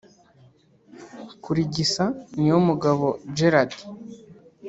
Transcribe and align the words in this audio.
Kurigisa 1.43 2.05
Niyomugabo 2.35 3.05
Gerard 3.35 3.73